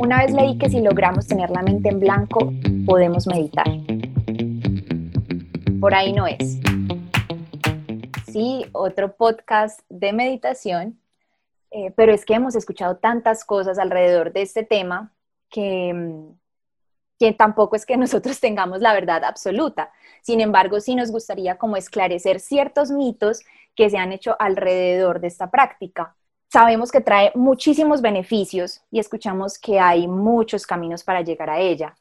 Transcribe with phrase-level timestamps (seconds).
[0.00, 2.52] Una vez leí que si logramos tener la mente en blanco,
[2.86, 3.66] podemos meditar.
[5.80, 6.60] Por ahí no es.
[8.30, 11.00] Sí, otro podcast de meditación,
[11.72, 15.12] eh, pero es que hemos escuchado tantas cosas alrededor de este tema
[15.50, 16.38] que, mm,
[17.18, 19.90] que tampoco es que nosotros tengamos la verdad absoluta.
[20.22, 23.40] Sin embargo, sí nos gustaría como esclarecer ciertos mitos
[23.74, 26.14] que se han hecho alrededor de esta práctica
[26.48, 31.96] sabemos que trae muchísimos beneficios y escuchamos que hay muchos caminos para llegar a ella,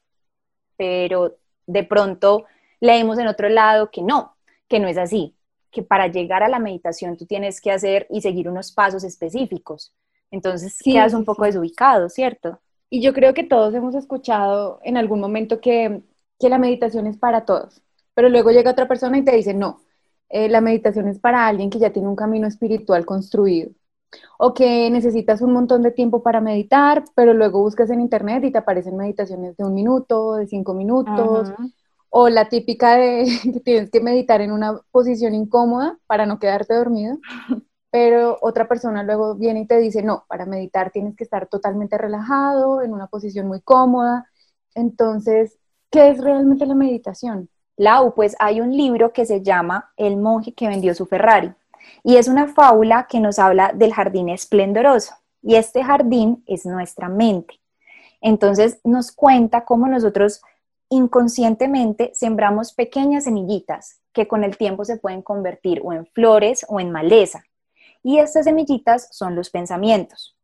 [0.77, 2.45] pero de pronto
[2.79, 4.35] leemos en otro lado que no,
[4.67, 5.35] que no es así,
[5.71, 9.93] que para llegar a la meditación tú tienes que hacer y seguir unos pasos específicos.
[10.31, 12.59] Entonces sí, quedas un poco desubicado, ¿cierto?
[12.89, 16.01] Y yo creo que todos hemos escuchado en algún momento que,
[16.39, 17.81] que la meditación es para todos,
[18.13, 19.81] pero luego llega otra persona y te dice, no,
[20.29, 23.71] eh, la meditación es para alguien que ya tiene un camino espiritual construido
[24.37, 28.51] o que necesitas un montón de tiempo para meditar, pero luego buscas en internet y
[28.51, 31.51] te aparecen meditaciones de un minuto, de cinco minutos,
[32.09, 36.73] o la típica de que tienes que meditar en una posición incómoda para no quedarte
[36.73, 37.17] dormido,
[37.91, 41.97] pero otra persona luego viene y te dice, no, para meditar tienes que estar totalmente
[41.97, 44.29] relajado, en una posición muy cómoda.
[44.75, 45.57] Entonces,
[45.89, 47.49] ¿qué es realmente la meditación?
[47.77, 51.53] Lau, pues hay un libro que se llama El monje que vendió su Ferrari
[52.03, 55.15] y es una fábula que nos habla del jardín esplendoroso.
[55.41, 57.59] Y este jardín es nuestra mente.
[58.21, 60.41] Entonces nos cuenta cómo nosotros
[60.89, 66.79] inconscientemente sembramos pequeñas semillitas que con el tiempo se pueden convertir o en flores o
[66.79, 67.43] en maleza.
[68.03, 70.35] Y estas semillitas son los pensamientos.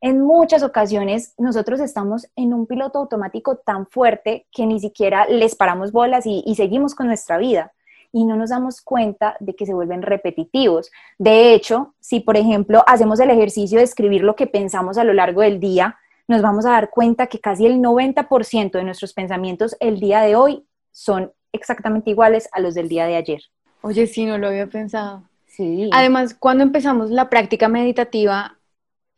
[0.00, 5.56] En muchas ocasiones nosotros estamos en un piloto automático tan fuerte que ni siquiera les
[5.56, 7.72] paramos bolas y, y seguimos con nuestra vida
[8.18, 10.90] y no nos damos cuenta de que se vuelven repetitivos.
[11.18, 15.12] De hecho, si por ejemplo hacemos el ejercicio de escribir lo que pensamos a lo
[15.12, 19.76] largo del día, nos vamos a dar cuenta que casi el 90% de nuestros pensamientos
[19.78, 23.40] el día de hoy son exactamente iguales a los del día de ayer.
[23.82, 25.22] Oye, sí, no lo había pensado.
[25.46, 25.88] Sí.
[25.92, 28.58] Además, cuando empezamos la práctica meditativa,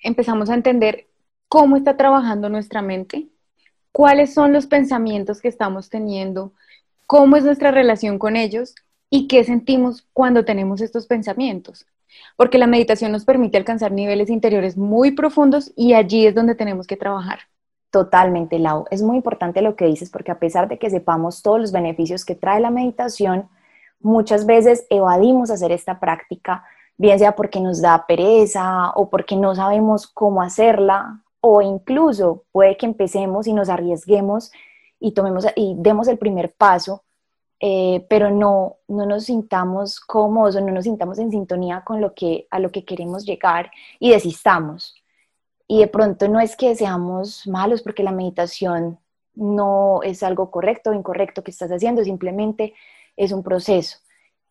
[0.02, 1.06] empezamos a entender
[1.48, 3.28] cómo está trabajando nuestra mente,
[3.92, 6.52] cuáles son los pensamientos que estamos teniendo,
[7.06, 8.74] cómo es nuestra relación con ellos
[9.10, 11.86] y qué sentimos cuando tenemos estos pensamientos.
[12.36, 16.86] Porque la meditación nos permite alcanzar niveles interiores muy profundos y allí es donde tenemos
[16.86, 17.40] que trabajar.
[17.90, 18.86] Totalmente, Lau.
[18.90, 22.24] Es muy importante lo que dices porque a pesar de que sepamos todos los beneficios
[22.24, 23.48] que trae la meditación,
[24.00, 26.64] muchas veces evadimos hacer esta práctica,
[26.96, 32.76] bien sea porque nos da pereza o porque no sabemos cómo hacerla o incluso puede
[32.76, 34.52] que empecemos y nos arriesguemos
[35.00, 37.02] y, tomemos, y demos el primer paso,
[37.62, 42.14] eh, pero no, no nos sintamos cómodos o no nos sintamos en sintonía con lo
[42.14, 44.94] que, a lo que queremos llegar y desistamos.
[45.68, 48.98] Y de pronto no es que seamos malos porque la meditación
[49.34, 52.74] no es algo correcto o incorrecto que estás haciendo, simplemente
[53.16, 53.98] es un proceso.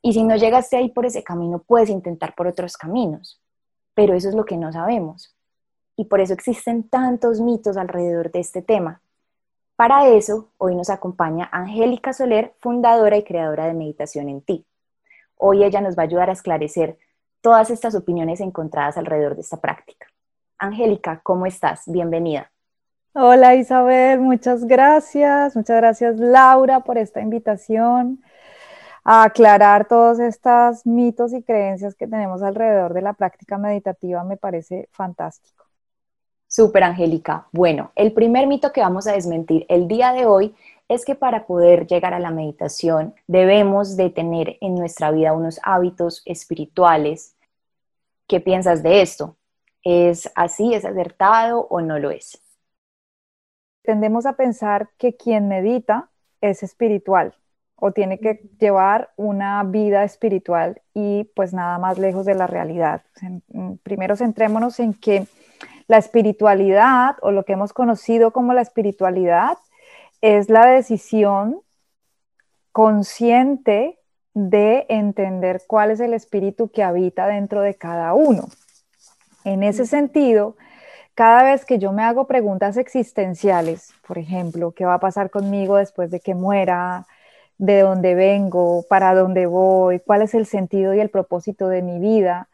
[0.02, 3.42] Y si no llegaste ahí por ese camino, puedes intentar por otros caminos,
[3.94, 5.36] pero eso es lo que no sabemos.
[5.98, 9.02] Y por eso existen tantos mitos alrededor de este tema.
[9.80, 14.66] Para eso, hoy nos acompaña Angélica Soler, fundadora y creadora de Meditación en Ti.
[15.38, 16.98] Hoy ella nos va a ayudar a esclarecer
[17.40, 20.08] todas estas opiniones encontradas alrededor de esta práctica.
[20.58, 21.84] Angélica, ¿cómo estás?
[21.86, 22.52] Bienvenida.
[23.14, 25.56] Hola Isabel, muchas gracias.
[25.56, 28.22] Muchas gracias Laura por esta invitación
[29.06, 34.26] a aclarar todos estos mitos y creencias que tenemos alrededor de la práctica meditativa.
[34.26, 35.69] Me parece fantástico.
[36.50, 37.48] Súper, Angélica.
[37.52, 40.56] Bueno, el primer mito que vamos a desmentir el día de hoy
[40.88, 45.60] es que para poder llegar a la meditación debemos de tener en nuestra vida unos
[45.62, 47.36] hábitos espirituales.
[48.28, 49.38] ¿Qué piensas de esto?
[49.84, 50.74] ¿Es así?
[50.74, 52.42] ¿Es acertado o no lo es?
[53.84, 56.10] Tendemos a pensar que quien medita
[56.42, 57.36] es espiritual
[57.76, 63.04] o tiene que llevar una vida espiritual y pues nada más lejos de la realidad.
[63.84, 65.28] Primero centrémonos en que
[65.90, 69.58] la espiritualidad o lo que hemos conocido como la espiritualidad
[70.22, 71.62] es la decisión
[72.72, 73.98] consciente
[74.36, 78.50] de entender cuál es el espíritu que habita dentro de cada uno.
[79.44, 80.56] En ese sentido,
[81.16, 85.78] cada vez que yo me hago preguntas existenciales, por ejemplo, ¿qué va a pasar conmigo
[85.78, 87.08] después de que muera?
[87.58, 88.86] ¿De dónde vengo?
[88.88, 90.00] ¿Para dónde voy?
[90.02, 92.48] ¿Cuál es el sentido y el propósito de mi vida?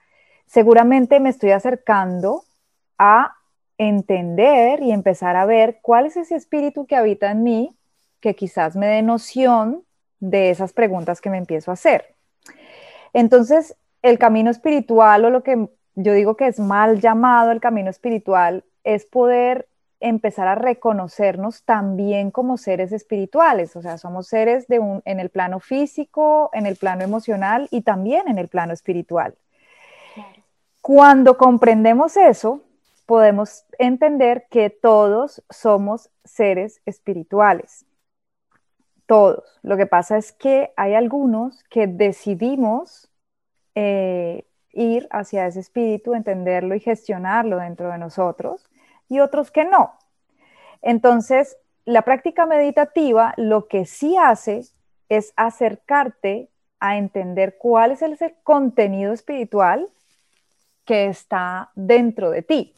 [0.45, 2.45] Seguramente me estoy acercando
[2.97, 3.35] a
[3.77, 7.75] entender y empezar a ver cuál es ese espíritu que habita en mí,
[8.21, 9.83] que quizás me dé noción
[10.19, 12.15] de esas preguntas que me empiezo a hacer.
[13.13, 17.89] Entonces, el camino espiritual o lo que yo digo que es mal llamado el camino
[17.89, 19.67] espiritual es poder
[19.99, 25.29] empezar a reconocernos también como seres espirituales, o sea, somos seres de un, en el
[25.29, 29.35] plano físico, en el plano emocional y también en el plano espiritual.
[30.81, 32.61] Cuando comprendemos eso,
[33.05, 37.85] podemos entender que todos somos seres espirituales.
[39.05, 39.59] Todos.
[39.61, 43.09] Lo que pasa es que hay algunos que decidimos
[43.75, 48.67] eh, ir hacia ese espíritu, entenderlo y gestionarlo dentro de nosotros,
[49.07, 49.93] y otros que no.
[50.81, 54.63] Entonces, la práctica meditativa lo que sí hace
[55.09, 56.49] es acercarte
[56.79, 59.89] a entender cuál es el contenido espiritual
[60.83, 62.75] que está dentro de ti,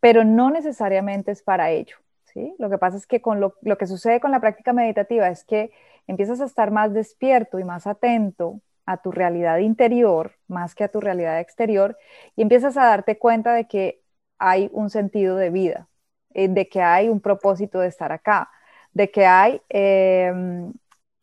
[0.00, 1.96] pero no necesariamente es para ello.
[2.24, 2.54] ¿sí?
[2.58, 5.72] Lo que pasa es que con lo, que sucede con la práctica meditativa es que
[6.06, 10.88] empiezas a estar más despierto y más atento a tu realidad interior más que a
[10.88, 11.98] tu realidad exterior
[12.36, 14.00] y empiezas a darte cuenta de que
[14.38, 15.88] hay un sentido de vida,
[16.34, 18.50] eh, de que hay un propósito de estar acá,
[18.92, 20.72] de que hay, em,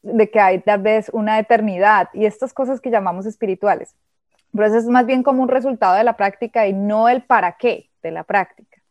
[0.04, 3.96] de que hay tal vez una eternidad y estas cosas que llamamos espirituales.
[4.52, 7.54] Pero eso es más bien como un resultado de la práctica y no el para
[7.54, 8.82] qué de la práctica.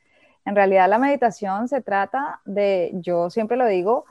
[0.45, 4.05] En realidad la meditación se trata de, yo siempre lo digo,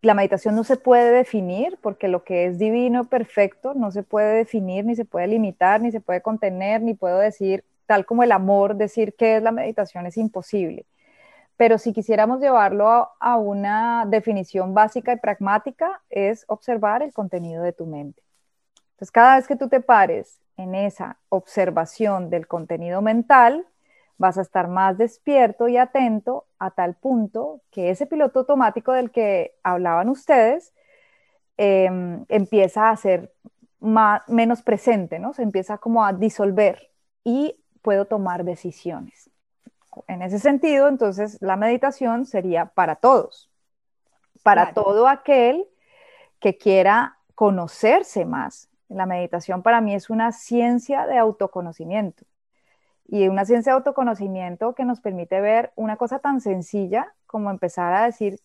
[0.00, 4.36] la meditación no se puede definir porque lo que es divino, perfecto, no se puede
[4.36, 8.30] definir, ni se puede limitar, ni se puede contener, ni puedo decir, tal como el
[8.30, 10.86] amor, decir qué es la meditación es imposible.
[11.56, 17.64] Pero si quisiéramos llevarlo a, a una definición básica y pragmática, es observar el contenido
[17.64, 18.22] de tu mente.
[18.92, 23.66] Entonces, cada vez que tú te pares en esa observación del contenido mental,
[24.18, 29.10] vas a estar más despierto y atento a tal punto que ese piloto automático del
[29.10, 30.74] que hablaban ustedes
[31.56, 33.32] em, empieza a ser
[34.26, 35.32] menos presente, ¿no?
[35.32, 36.90] Se empieza como a disolver
[37.22, 39.30] y puedo tomar decisiones.
[40.08, 43.48] En ese sentido, entonces, la meditación sería para todos,
[44.42, 45.64] para todo aquel
[46.40, 48.68] que quiera conocerse más.
[48.88, 52.24] La meditación para mí es una ciencia de autoconocimiento
[53.08, 57.94] y una ciencia de autoconocimiento que nos permite ver una cosa tan sencilla como empezar
[57.94, 58.40] a decir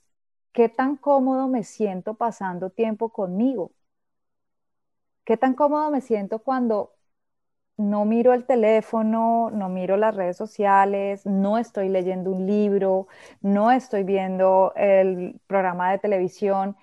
[0.54, 3.72] qué tan cómodo me siento pasando tiempo conmigo.
[5.26, 6.94] ¿Qué tan cómodo me siento cuando
[7.78, 13.08] no miro el teléfono, no miro las redes sociales, no estoy leyendo un libro,
[13.42, 16.78] no estoy viendo el programa de televisión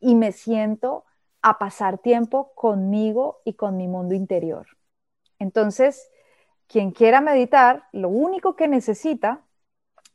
[0.00, 1.04] y me siento
[1.42, 4.66] a pasar tiempo conmigo y con mi mundo interior?
[5.38, 6.10] Entonces,
[6.70, 9.40] quien quiera meditar, lo único que necesita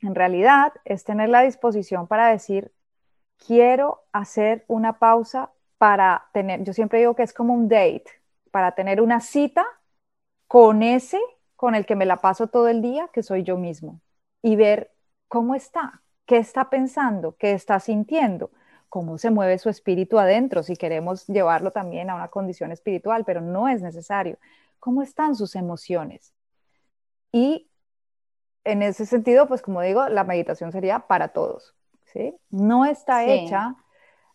[0.00, 2.72] en realidad es tener la disposición para decir,
[3.46, 8.06] quiero hacer una pausa para tener, yo siempre digo que es como un date,
[8.50, 9.66] para tener una cita
[10.48, 11.20] con ese
[11.56, 14.00] con el que me la paso todo el día, que soy yo mismo,
[14.40, 14.92] y ver
[15.28, 18.50] cómo está, qué está pensando, qué está sintiendo,
[18.88, 23.42] cómo se mueve su espíritu adentro, si queremos llevarlo también a una condición espiritual, pero
[23.42, 24.38] no es necesario.
[24.78, 26.35] ¿Cómo están sus emociones?
[27.32, 27.68] Y
[28.64, 31.74] en ese sentido, pues como digo, la meditación sería para todos,
[32.06, 32.34] ¿sí?
[32.50, 33.76] No está hecha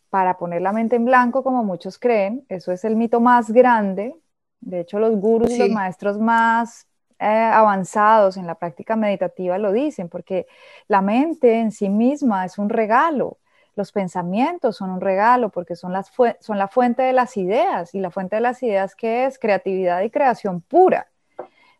[0.10, 4.16] para poner la mente en blanco como muchos creen, eso es el mito más grande.
[4.62, 6.88] De hecho, los gurus y los maestros más
[7.20, 10.48] eh, avanzados en la práctica meditativa lo dicen, porque
[10.88, 13.40] la mente en sí misma es un regalo.
[13.76, 18.00] Los pensamientos son un regalo porque son, las son la fuente de las ideas y
[18.00, 21.11] la fuente de las ideas que es creatividad y creación pura.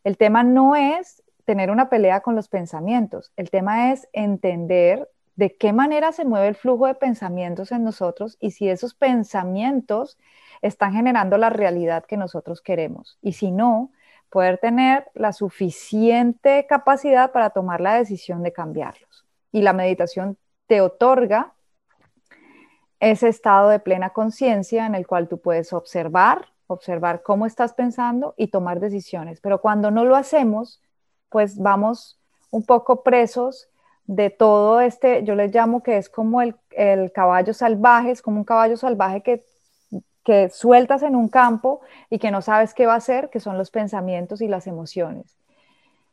[0.04, 5.56] El tema no es tener una pelea con los pensamientos, el tema es entender de
[5.56, 10.18] qué manera se mueve el flujo de pensamientos en nosotros y si esos pensamientos
[10.62, 13.18] están generando la realidad que nosotros queremos.
[13.22, 13.92] Y si no,
[14.30, 19.26] poder tener la suficiente capacidad para tomar la decisión de cambiarlos.
[19.52, 21.54] Y la meditación te otorga
[23.00, 28.34] ese estado de plena conciencia en el cual tú puedes observar observar cómo estás pensando
[28.38, 29.40] y tomar decisiones.
[29.42, 30.82] Pero cuando no lo hacemos,
[31.30, 33.70] pues vamos un poco presos
[34.06, 36.56] de todo este, yo les llamo que es como el,
[37.14, 39.44] caballo salvaje, es como un caballo salvaje que,
[40.24, 43.58] que sueltas en un campo y que no sabes qué va a hacer, que son
[43.58, 45.38] los pensamientos y las emociones.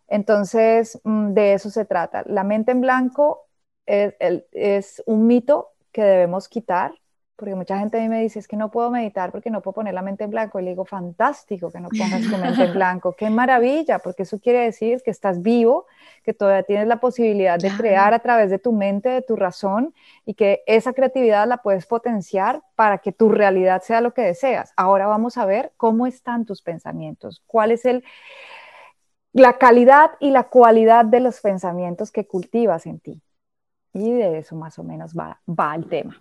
[0.06, 2.22] Entonces, mm, de eso se trata.
[2.26, 3.46] La mente en blanco
[3.86, 4.14] es,
[4.52, 6.92] es un mito que debemos quitar
[7.38, 9.74] porque mucha gente a mí me dice, es que no puedo meditar porque no puedo
[9.74, 10.58] poner la mente en blanco.
[10.58, 14.40] Y le digo, fantástico que no pongas tu mente en blanco, qué maravilla, porque eso
[14.40, 15.86] quiere decir que estás vivo,
[16.24, 19.94] que todavía tienes la posibilidad de crear a través de tu mente, de tu razón,
[20.26, 24.72] y que esa creatividad la puedes potenciar para que tu realidad sea lo que deseas.
[24.76, 28.02] Ahora vamos a ver cómo están tus pensamientos, cuál es el,
[29.32, 33.22] la calidad y la cualidad de los pensamientos que cultivas en ti.
[33.92, 36.20] Y de eso más o menos va, va el tema.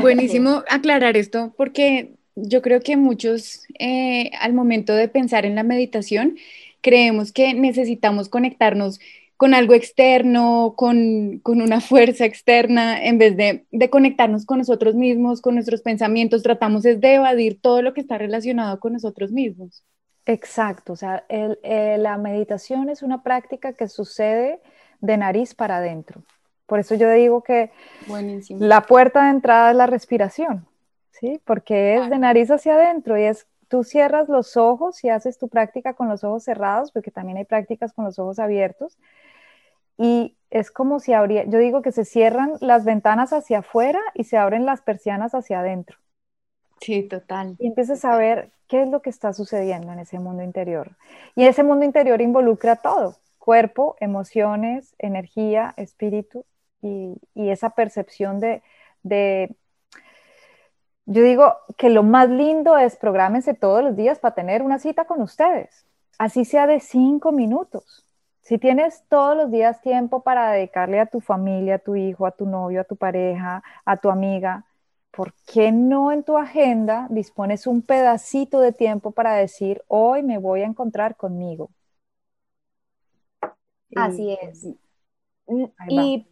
[0.00, 5.62] Buenísimo aclarar esto porque yo creo que muchos eh, al momento de pensar en la
[5.62, 6.36] meditación
[6.80, 9.00] creemos que necesitamos conectarnos
[9.36, 15.54] con algo externo, con, una fuerza externa, en vez de, conectarnos con nosotros mismos, con
[15.54, 19.82] nuestros pensamientos, tratamos es de evadir todo lo que está relacionado con nosotros mismos.
[20.26, 24.60] Exacto, o sea, eh, la meditación es una práctica que sucede
[25.00, 26.22] de nariz para adentro.
[26.70, 27.72] Por eso yo digo que
[28.48, 30.68] la puerta de entrada es la respiración,
[31.10, 31.40] ¿sí?
[31.44, 35.48] Porque es de nariz hacia adentro y es tú cierras los ojos y haces tu
[35.48, 38.96] práctica con los ojos cerrados, porque también hay prácticas con los ojos abiertos,
[39.98, 44.22] y es como si habría, yo digo que se cierran las ventanas hacia afuera y
[44.22, 45.98] se abren las persianas hacia adentro.
[46.80, 47.56] Sí, total.
[47.58, 50.92] Y empiezas a ver qué es lo que está sucediendo en ese mundo interior.
[51.34, 56.44] Y ese mundo interior involucra todo, cuerpo, emociones, energía, espíritu
[56.82, 58.62] y, esa percepción de,
[59.02, 59.54] de,
[61.06, 65.04] yo digo que lo más lindo es prográmense todos los días para tener una cita
[65.04, 65.86] con ustedes,
[66.18, 68.06] así sea de cinco minutos
[68.42, 72.32] si tienes todos los días tiempo para dedicarle a tu familia, a tu hijo, a
[72.32, 74.64] tu novio, a tu pareja, a tu amiga,
[75.12, 80.38] ¿por qué no en tu agenda dispones un pedacito de tiempo para decir, hoy me
[80.38, 81.70] voy a encontrar conmigo?
[83.94, 84.66] Así es.
[85.88, 86.26] Y,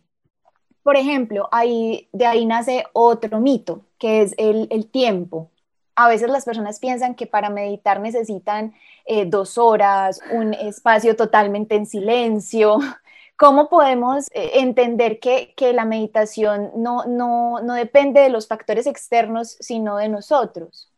[0.89, 5.51] por ejemplo, ahí, de ahí nace otro mito, que es el, el tiempo
[5.99, 8.73] a veces las personas piensan que para meditar necesitan
[9.05, 12.79] eh, dos horas, un espacio totalmente en silencio.
[13.37, 19.97] ¿Cómo podemos eh, entender que, la meditación no, no, depende de los factores externos, sino
[19.97, 20.93] de nosotros?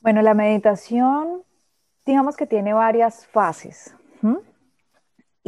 [0.00, 1.42] Bueno, la meditación,
[2.04, 3.92] digamos que tiene varias fases.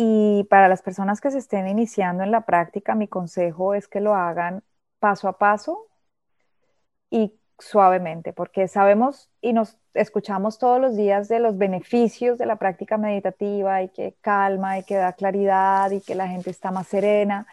[0.01, 4.01] Y para las personas que se estén iniciando en la práctica, mi consejo es que
[4.01, 4.63] lo hagan
[5.01, 5.89] paso a paso
[7.11, 12.55] y suavemente, porque sabemos y nos escuchamos todos los días de los beneficios de la
[12.55, 16.87] práctica meditativa y que calma y que da claridad y que la gente está más
[16.87, 17.49] serena.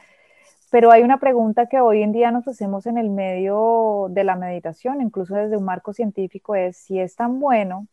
[0.69, 4.35] Pero hay una pregunta que hoy en día nos hacemos en el medio de la
[4.35, 7.87] meditación, incluso desde un marco científico, es si es tan bueno,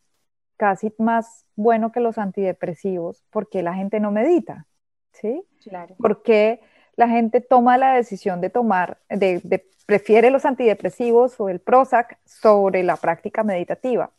[0.62, 4.68] casi más bueno que los antidepresivos, ¿por qué la gente no medita?
[5.10, 5.42] ¿Sí?
[5.64, 5.96] Claro.
[5.98, 6.60] ¿Por qué
[6.94, 12.16] la gente toma la decisión de tomar, de, de prefiere los antidepresivos o el Prozac
[12.24, 14.12] sobre la práctica meditativa.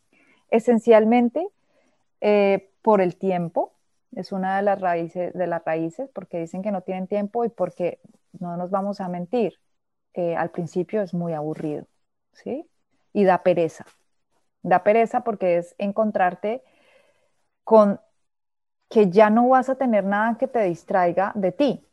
[0.49, 1.47] Esencialmente
[2.19, 3.71] eh, por el tiempo,
[4.13, 7.49] es una de las, raíces, de las raíces, porque dicen que no tienen tiempo y
[7.49, 7.99] porque
[8.37, 9.61] no nos vamos a mentir,
[10.13, 11.85] eh, al principio es muy aburrido,
[12.33, 12.67] ¿sí?
[13.13, 13.85] Y da pereza.
[14.63, 16.63] Da pereza porque es encontrarte
[17.63, 17.99] con
[18.89, 21.87] que ya no vas a tener nada que te distraiga de ti.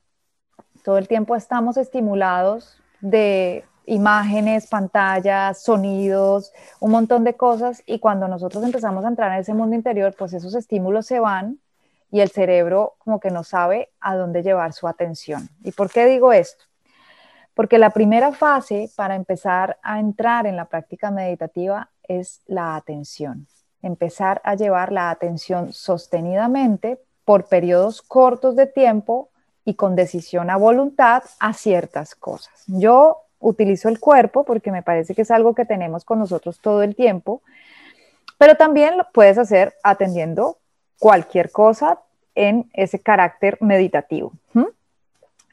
[0.85, 8.29] Todo el tiempo estamos estimulados de imágenes, pantallas, sonidos, un montón de cosas y cuando
[8.29, 11.59] nosotros empezamos a entrar en ese mundo interior, pues esos estímulos se van
[12.11, 15.49] y el cerebro como que no sabe a dónde llevar su atención.
[15.65, 16.65] ¿Y por qué digo esto?
[17.55, 23.47] Porque la primera fase para empezar a entrar en la práctica meditativa es la atención.
[23.83, 29.31] Empezar a llevar la atención sostenidamente por periodos cortos de tiempo
[29.65, 32.65] y con decisión a voluntad a ciertas cosas.
[32.67, 36.83] Yo utilizo el cuerpo porque me parece que es algo que tenemos con nosotros todo
[36.83, 37.43] el tiempo,
[38.39, 40.59] pero también lo puedes hacer atendiendo
[40.99, 42.01] cualquier cosa
[42.35, 44.33] en ese carácter meditativo.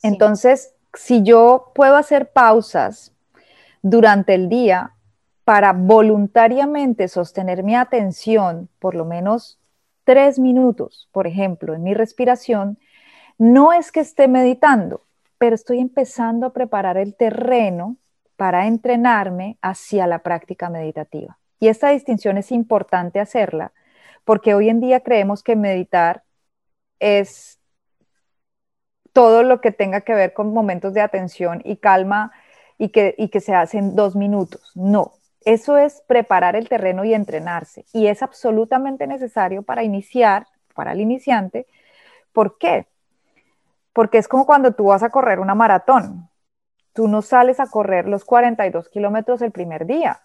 [0.02, 3.12] Entonces, si yo puedo hacer pausas
[3.82, 4.94] durante el día
[5.48, 9.58] para voluntariamente sostener mi atención por lo menos
[10.04, 12.78] tres minutos, por ejemplo, en mi respiración,
[13.38, 15.06] no es que esté meditando,
[15.38, 17.96] pero estoy empezando a preparar el terreno
[18.36, 21.38] para entrenarme hacia la práctica meditativa.
[21.62, 23.72] Y esta distinción es importante hacerla
[24.26, 26.24] porque hoy en día creemos que meditar
[27.00, 27.58] es
[29.14, 32.34] todo lo que tenga que ver con momentos de atención y calma
[32.78, 34.74] y que, se hace dos minutos.
[34.76, 37.86] No, eso es preparar el terreno y entrenarse.
[37.94, 41.68] Y es absolutamente necesario para iniciar, para el iniciante.
[42.34, 42.88] ¿Por qué?
[43.98, 46.30] porque es como cuando tú vas a correr una maratón.
[46.94, 50.22] Tú no sales a correr los 42 kilómetros el primer día.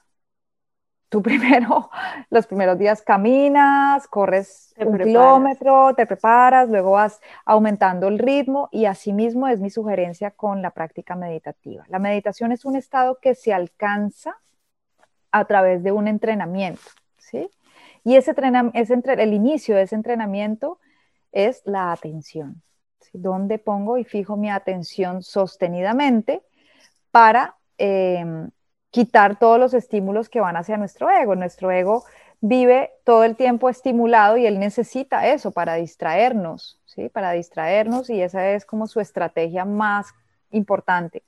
[1.09, 1.89] Tú primero,
[2.29, 8.85] los primeros días caminas, corres un kilómetro, te preparas, luego vas aumentando el ritmo y
[8.85, 11.87] asimismo es mi sugerencia con la práctica meditativa.
[11.89, 14.37] La meditación es un estado que se alcanza
[15.33, 16.83] a través de un entrenamiento,
[17.19, 17.51] ¿sí?
[18.05, 18.35] Y ese,
[18.75, 20.79] ese el inicio de ese entrenamiento
[21.33, 22.63] es la atención.
[23.13, 26.43] ¿Dónde pongo y fijo mi atención sostenidamente
[27.11, 28.51] para em,
[28.91, 31.35] quitar todos los estímulos que van hacia nuestro ego?
[31.35, 32.05] Nuestro ego
[32.41, 37.09] vive todo el tiempo estimulado y él necesita eso para distraernos, ¿sí?
[37.09, 40.15] Para distraernos y esa es como su estrategia más
[40.51, 41.23] importante.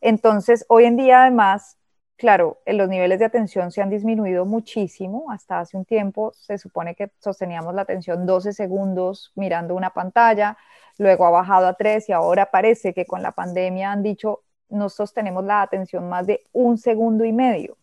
[0.00, 1.78] Entonces, hoy en día además
[2.22, 5.32] claro, los niveles de atención se han disminuido muchísimo.
[5.32, 10.56] Hasta hace un tiempo se supone que sosteníamos la atención 12 segundos mirando una pantalla,
[10.98, 14.88] luego ha bajado a 3 y ahora parece que con la pandemia han dicho no
[14.88, 17.76] sostenemos la atención más de un segundo y medio.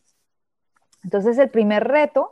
[1.04, 2.32] Entonces el primer reto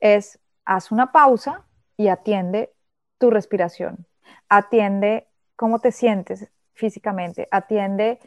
[0.00, 1.66] es haz una pausa
[1.98, 2.72] y atiende
[3.18, 4.06] tu respiración,
[4.48, 8.20] atiende cómo te sientes físicamente, atiende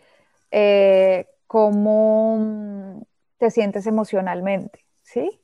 [0.51, 3.07] eh, cómo
[3.39, 5.41] te sientes emocionalmente, ¿sí?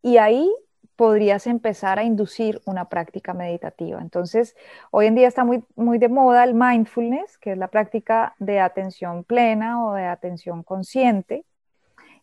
[0.00, 0.50] Y ahí
[0.96, 4.00] podrías empezar a inducir una práctica meditativa.
[4.00, 4.56] Entonces,
[4.90, 8.58] hoy en día está muy, muy de moda el mindfulness, que es la práctica de
[8.58, 11.44] atención plena o de atención consciente.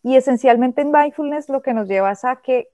[0.02, 2.70] Y esencialmente en mindfulness lo que nos lleva es a que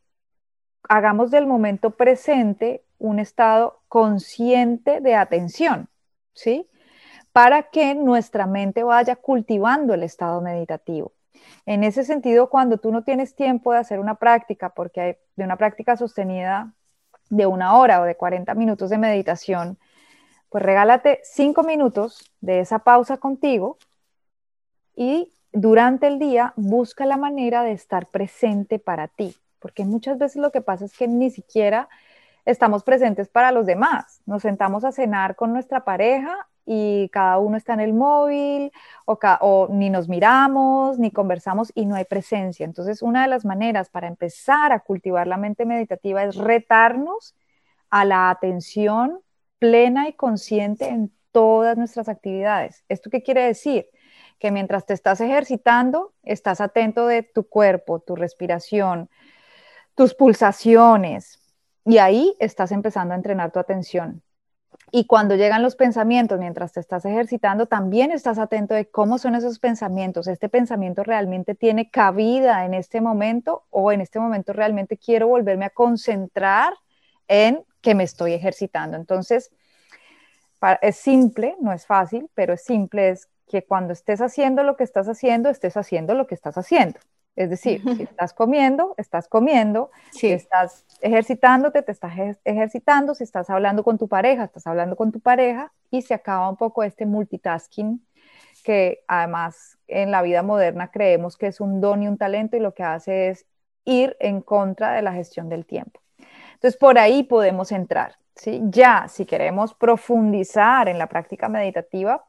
[0.88, 5.90] hagamos del momento presente un estado consciente de atención,
[6.32, 6.70] ¿sí?
[7.32, 11.12] Para que nuestra mente vaya cultivando el estado meditativo.
[11.66, 15.44] En ese sentido, cuando tú no tienes tiempo de hacer una práctica, porque hay de
[15.44, 16.74] una práctica sostenida
[17.30, 19.78] de una hora o de 40 minutos de meditación,
[20.50, 23.78] pues regálate cinco minutos de esa pausa contigo
[24.94, 30.36] y durante el día busca la manera de estar presente para ti, porque muchas veces
[30.36, 31.88] lo que pasa es que ni siquiera
[32.44, 34.20] estamos presentes para los demás.
[34.26, 38.72] Nos sentamos a cenar con nuestra pareja y cada uno está en el móvil
[39.04, 42.64] o, ni nos miramos ni conversamos y no hay presencia.
[42.64, 47.34] Entonces, una de las maneras para empezar a cultivar la mente meditativa es retarnos
[47.90, 49.20] a la atención
[49.58, 52.84] plena y consciente en todas nuestras actividades.
[52.88, 53.86] ¿Esto qué quiere decir?
[54.38, 59.08] Que mientras te estás ejercitando, estás atento de tu cuerpo, tu respiración,
[59.94, 61.38] tus pulsaciones,
[61.84, 64.22] y ahí estás empezando a entrenar tu atención.
[64.90, 69.34] Y cuando llegan los pensamientos mientras te estás ejercitando, también estás atento de cómo son
[69.34, 70.26] esos pensamientos.
[70.26, 75.64] ¿Este pensamiento realmente tiene cabida en este momento o en este momento realmente quiero volverme
[75.64, 76.74] a concentrar
[77.26, 78.96] en que me estoy ejercitando?
[78.96, 79.50] Entonces,
[80.80, 84.84] es simple, no es fácil, pero es simple, es que cuando estés haciendo lo que
[84.84, 87.00] estás haciendo, estés haciendo lo que estás haciendo.
[87.34, 92.12] Es decir, si estás comiendo, estás comiendo, si estás ejercitándote, te estás
[92.44, 96.50] ejercitando, si estás hablando con tu pareja, estás hablando con tu pareja y se acaba
[96.50, 98.04] un poco este multitasking
[98.62, 102.60] que además en la vida moderna creemos que es un don y un talento y
[102.60, 103.46] lo que hace es
[103.84, 106.00] ir en contra de la gestión del tiempo.
[106.54, 108.16] Entonces, por ahí podemos entrar.
[108.36, 108.60] ¿sí?
[108.66, 112.24] Ya, si queremos profundizar en la práctica meditativa,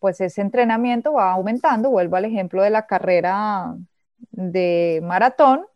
[0.00, 1.90] pues ese entrenamiento va aumentando.
[1.90, 3.76] Vuelvo al ejemplo de la carrera
[4.30, 5.66] de maratón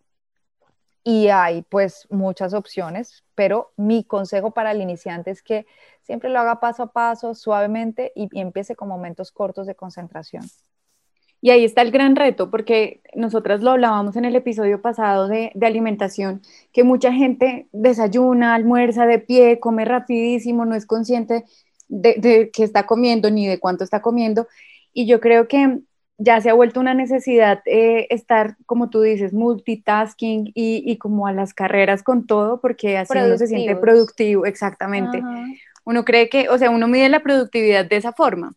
[1.02, 5.66] y hay pues muchas opciones, pero mi consejo para el iniciante es que
[6.02, 10.44] siempre lo haga paso a paso, suavemente y, empiece con momentos cortos de concentración.
[11.42, 15.52] Y ahí está el gran reto, porque nosotras lo hablábamos en el episodio pasado de,
[15.62, 21.46] alimentación, que mucha gente desayuna, almuerza de pie, come rapidísimo, no es consciente
[21.88, 24.48] de, de qué está comiendo ni de cuánto está comiendo.
[24.92, 25.80] Y yo creo que
[26.20, 31.32] ya se ha vuelto una necesidad eh, estar, como tú dices, multitasking y, como a
[31.32, 35.22] las carreras con todo, porque así uno se siente productivo, exactamente.
[35.84, 38.52] Uno cree que, o sea, uno mide la productividad de esa forma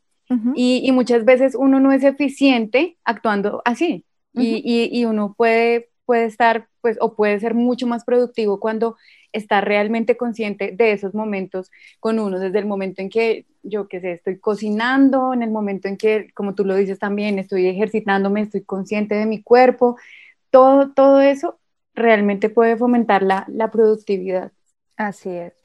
[0.55, 6.67] y, muchas veces uno no es eficiente actuando así y, y, uno puede, puede estar,
[6.81, 8.97] pues, o puede ser mucho más productivo cuando
[9.31, 14.01] está realmente consciente de esos momentos con uno, desde el momento en que yo qué
[14.01, 18.41] sé, estoy cocinando, en el momento en que, como tú lo dices también, estoy ejercitándome,
[18.41, 19.97] estoy consciente de mi cuerpo,
[20.51, 21.59] todo, todo eso
[21.95, 24.51] realmente puede fomentar la, la productividad.
[24.97, 25.62] Así es.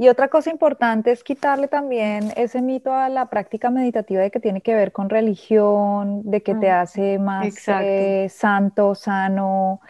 [0.00, 4.40] Y otra cosa importante es quitarle también ese mito a la práctica meditativa de que
[4.40, 9.82] tiene que ver con religión, de que te hace más eh, santo, sano,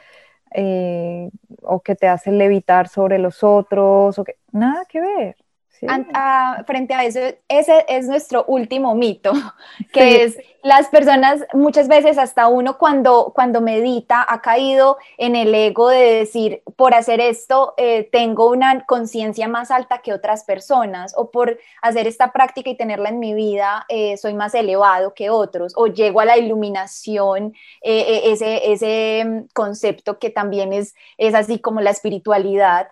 [0.52, 1.30] eh,
[1.62, 5.36] o que te hace levitar sobre los otros, o que nada que ver
[6.66, 9.32] frente a eso, ese es nuestro último mito,
[9.92, 15.54] que es las personas, muchas veces hasta uno cuando, cuando medita ha caído en el
[15.54, 21.14] ego de decir, por hacer esto eh, tengo una conciencia más alta que otras personas,
[21.16, 25.30] o por hacer esta práctica y tenerla en mi vida eh, soy más elevado que
[25.30, 31.34] otros, o llego a la iluminación, eh, ese, ese mm, concepto que también es, es
[31.34, 32.88] así como la espiritualidad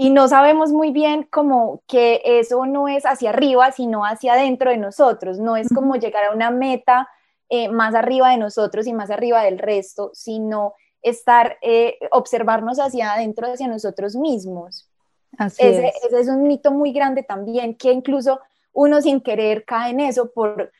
[0.00, 4.70] y no sabemos muy bien como que eso no es hacia arriba, sino hacia adentro
[4.70, 7.08] de nosotros, no es como llegar a una meta
[7.48, 13.12] eh, más arriba de nosotros y más arriba del resto, sino estar, eh, observarnos hacia
[13.12, 14.88] adentro, hacia nosotros mismos.
[15.36, 16.04] Así ese, es.
[16.04, 18.38] ese es un mito muy grande también, que incluso
[18.72, 20.70] uno sin querer cae en eso por,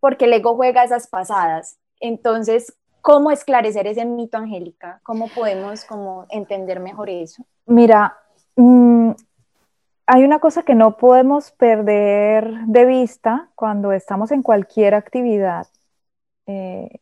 [0.00, 1.76] porque el ego juega esas pasadas.
[2.00, 5.00] Entonces, ¿cómo esclarecer ese mito, Angélica?
[5.02, 7.44] ¿Cómo podemos como entender mejor eso?
[7.66, 8.16] Mira,
[8.56, 9.12] Mm,
[10.06, 15.66] hay una cosa que no podemos perder de vista cuando estamos en cualquier actividad,
[16.46, 17.00] eh,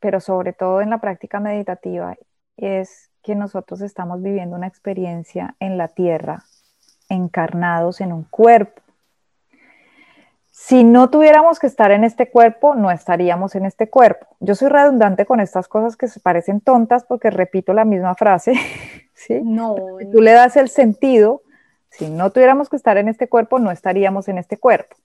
[0.00, 2.16] pero sobre todo en la práctica meditativa,
[2.56, 6.44] es que nosotros estamos viviendo una experiencia en la tierra,
[7.08, 8.82] encarnados en un cuerpo.
[10.50, 14.26] Si no tuviéramos que estar en este cuerpo, no estaríamos en este cuerpo.
[14.40, 18.54] Yo soy redundante con estas cosas que se parecen tontas porque repito la misma frase,
[19.26, 19.40] ¿sí?
[19.42, 19.76] No.
[19.98, 21.42] Si tú le das el sentido,
[21.90, 24.96] si no tuviéramos que estar en este cuerpo, no estaríamos en este cuerpo.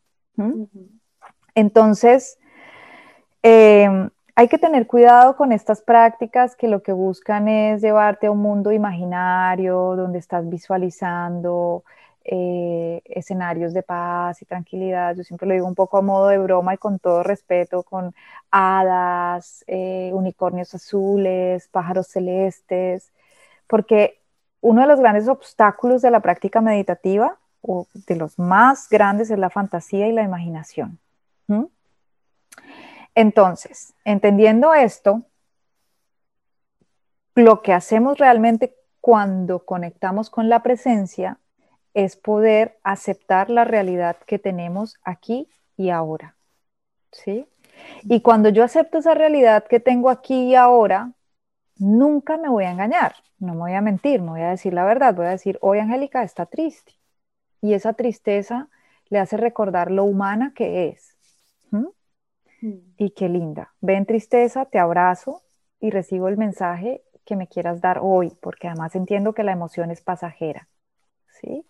[1.54, 2.38] Entonces,
[3.44, 8.32] em, hay que tener cuidado con estas prácticas que lo que buscan es llevarte a
[8.32, 11.84] un mundo imaginario donde estás visualizando
[12.24, 15.16] eh, escenarios de paz y tranquilidad.
[15.16, 18.14] Yo siempre lo digo un poco a modo de broma y con todo respeto, con
[18.52, 23.12] hadas, eh, unicornios azules, pájaros celestes,
[23.70, 24.20] porque
[24.62, 29.38] uno de los grandes obstáculos de la práctica meditativa, o de los más grandes, es
[29.38, 31.00] la fantasía y la imaginación.
[33.16, 35.24] Entonces, entendiendo esto,
[37.36, 41.38] lo que hacemos realmente cuando conectamos con la presencia
[41.94, 46.36] es poder aceptar la realidad que tenemos aquí y ahora.
[47.12, 47.48] ¿Sí?
[48.04, 51.14] Y cuando yo acepto esa realidad que tengo aquí y ahora,
[51.80, 54.84] nunca me voy a engañar, no me voy a mentir, no voy a decir la
[54.84, 56.94] verdad, voy a decir, hoy Angélica está triste.
[57.62, 58.70] Y esa tristeza
[59.10, 61.18] le hace recordar lo humana que es.
[61.72, 61.88] ¿Mm?
[62.98, 63.74] Y qué linda.
[63.82, 65.42] Ven tristeza, te abrazo
[65.80, 69.92] y recibo el mensaje que me quieras dar hoy, porque además entiendo que la emoción
[69.92, 70.68] es pasajera.
[71.42, 71.66] ¿sí?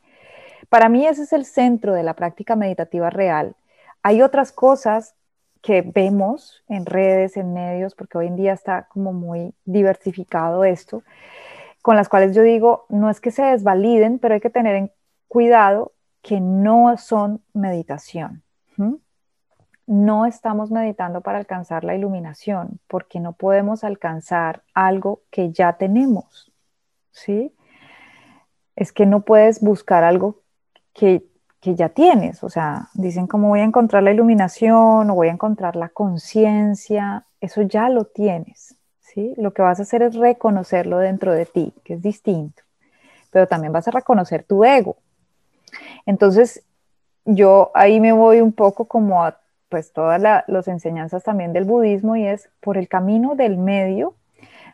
[0.70, 3.56] Para mí ese es el centro de la práctica meditativa real.
[4.02, 5.16] Hay otras cosas
[5.62, 11.04] que vemos en redes, en medios, porque hoy en día está como muy diversificado esto,
[11.82, 14.92] con las cuales yo digo, no es que se desvaliden, pero hay que tener en
[15.28, 18.44] cuidado que no son meditación.
[19.86, 26.52] No estamos meditando para alcanzar la iluminación, porque no podemos alcanzar algo que ya tenemos.
[27.12, 27.56] ¿Sí?
[28.76, 30.42] Es que no puedes buscar algo
[30.94, 31.26] que
[31.62, 32.44] que ya tienes.
[32.44, 37.26] O sea, dicen cómo voy a encontrar la iluminación o voy a encontrar la conciencia.
[37.42, 38.76] Eso ya lo tienes.
[39.00, 39.34] ¿sí?
[39.38, 42.64] Lo que vas a hacer es reconocerlo dentro de ti, que es distinto.
[43.32, 44.98] Pero también vas a reconocer tu ego.
[46.06, 46.64] Entonces,
[47.26, 52.16] yo ahí me voy un poco como a pues todas las enseñanzas también del budismo
[52.16, 54.16] y es por el camino del medio,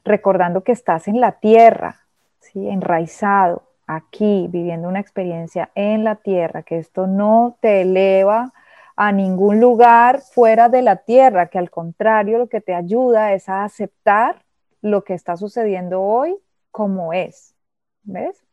[0.05, 1.97] recordando que estás en la tierra,
[2.39, 2.69] ¿sí?
[2.69, 8.53] enraizado, aquí, viviendo una experiencia en la tierra, que esto no te eleva
[8.95, 13.49] a ningún lugar fuera de la tierra, que al contrario lo que te ayuda es
[13.49, 14.43] a aceptar
[14.81, 16.37] lo que está sucediendo hoy
[16.71, 17.55] como es.
[18.03, 18.43] ¿Ves?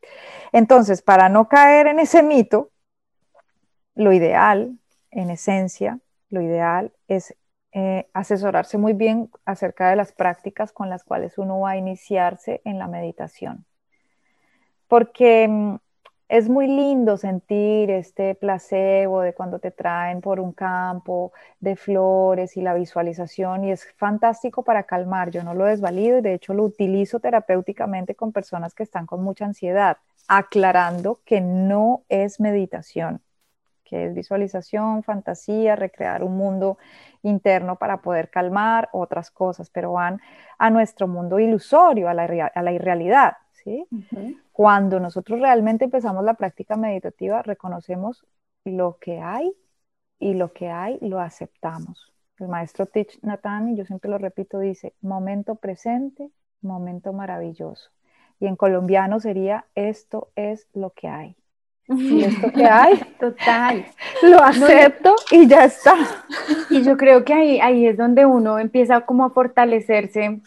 [0.52, 2.70] Entonces, para no caer en ese mito,
[3.94, 4.78] lo ideal,
[5.10, 7.36] en esencia, lo ideal es
[7.72, 12.62] eh, asesorarse muy bien acerca de las prácticas con las cuales uno va a iniciarse
[12.64, 13.66] en la meditación
[14.92, 15.76] porque mm,
[16.28, 22.58] es muy lindo sentir este placebo de cuando te traen por un campo de flores
[22.58, 25.30] y la visualización y es fantástico para calmar.
[25.30, 29.24] Yo no lo desvalido y de hecho lo utilizo terapéuticamente con personas que están con
[29.24, 29.96] mucha ansiedad,
[30.28, 33.22] aclarando que no es meditación,
[33.84, 36.76] que es visualización, fantasía, recrear un mundo
[37.22, 40.20] interno para poder calmar otras cosas, pero van
[40.58, 42.24] a nuestro mundo ilusorio, a la,
[42.54, 43.38] a la irrealidad.
[43.64, 43.86] ¿Sí?
[44.52, 48.24] Cuando nosotros realmente empezamos la práctica meditativa, reconocemos
[48.64, 49.52] lo que hay
[50.18, 52.12] y lo que hay lo aceptamos.
[52.38, 57.90] El maestro Tich Nathan, yo siempre lo repito, dice, momento presente, momento maravilloso.
[58.40, 61.36] Y en colombiano sería, esto es lo que hay.
[61.88, 63.84] Y esto que hay, total,
[64.22, 65.94] lo acepto y ya está.
[66.70, 70.40] Y yo creo que ahí, ahí es donde uno empieza como a fortalecerse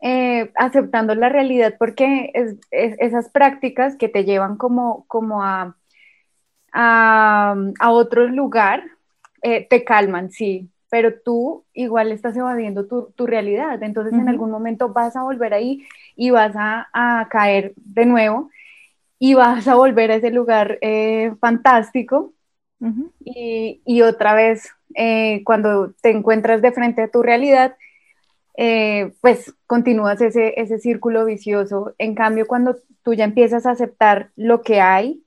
[0.00, 5.74] eh, aceptando la realidad, porque es, esas prácticas que te llevan como, como a,
[6.72, 7.56] a,
[7.90, 8.84] otro lugar,
[9.42, 14.52] eh, te calman, sí, pero tú igual estás evadiendo tu, tu realidad, entonces en algún
[14.52, 15.84] momento vas a volver ahí
[16.14, 18.50] y vas a, a caer de nuevo.
[19.18, 22.34] y vas a volver a ese lugar eh, fantástico.
[23.24, 24.70] y, otra vez,
[25.44, 27.74] cuando te encuentras de frente a tu realidad,
[28.60, 31.94] eh, pues continúas ese, ese círculo vicioso.
[31.96, 35.22] En cambio, cuando tú ya empiezas a aceptar lo que hay,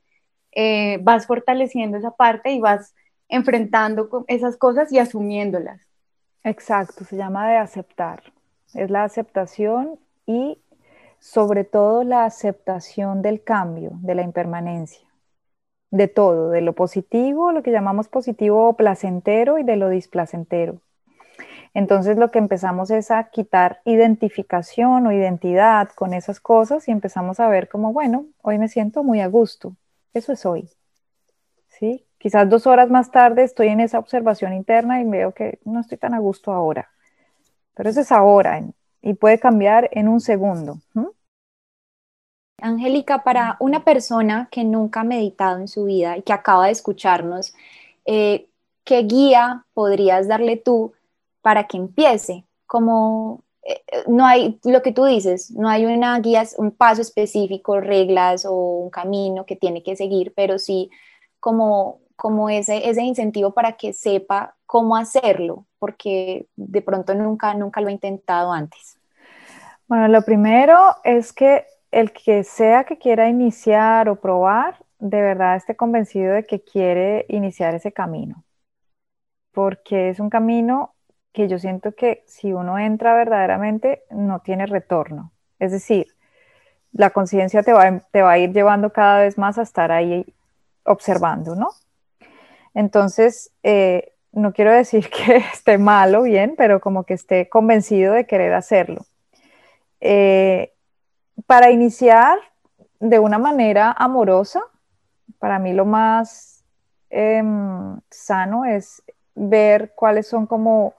[1.02, 2.94] vas fortaleciendo esa parte y vas
[3.30, 5.80] enfrentando esas cosas y asumiéndolas.
[6.44, 8.22] Exacto, se llama de aceptar.
[8.74, 10.60] Es la aceptación y
[11.20, 15.08] sobre todo la aceptación del cambio, de la impermanencia,
[15.92, 20.82] de todo, de lo positivo, lo que llamamos positivo o placentero y de lo displacentero.
[21.74, 27.40] Entonces lo que empezamos es a quitar identificación o identidad con esas cosas y empezamos
[27.40, 29.76] a ver como, bueno, hoy me siento muy a gusto.
[30.14, 30.70] Eso es hoy.
[31.70, 32.06] ¿Sí?
[32.18, 35.98] Quizás dos horas más tarde estoy en esa observación interna y veo que no estoy
[35.98, 36.90] tan a gusto ahora.
[37.74, 38.62] Pero eso es ahora
[39.02, 40.80] y puede cambiar en un segundo.
[42.62, 46.74] Angélica, para una persona que nunca ha meditado en su vida y que acaba de
[46.74, 47.56] escucharnos,
[48.06, 48.48] eh,
[48.84, 50.94] ¿qué guía podrías darle tú
[51.42, 52.46] para que empiece?
[52.66, 57.80] Como eh, no hay lo que tú dices, no hay una guía, un paso específico,
[57.80, 60.90] reglas o un camino que tiene que seguir, pero sí
[61.40, 67.82] como, como ese, ese incentivo para que sepa cómo hacerlo, porque de pronto nunca, nunca
[67.82, 68.98] lo he intentado antes.
[69.88, 75.58] Bueno, lo primero es que el que sea que quiera iniciar o probar, de verdad
[75.58, 78.44] esté convencido de que quiere iniciar ese camino,
[79.52, 80.94] porque es un camino
[81.34, 85.32] que yo siento que si uno entra verdaderamente no tiene retorno.
[85.60, 86.08] Es decir,
[86.94, 90.26] la conciencia te va, te va a ir llevando cada vez más a estar ahí
[90.84, 91.70] observando, ¿no?
[92.74, 98.26] Entonces, eh, no quiero decir que esté malo, bien, pero como que esté convencido de
[98.26, 99.06] querer hacerlo.
[100.00, 100.74] Eh,
[101.46, 102.38] para iniciar
[103.00, 104.62] de una manera amorosa,
[105.40, 106.64] para mí lo más
[107.10, 109.02] em, sano es
[109.34, 110.94] ver cuáles son como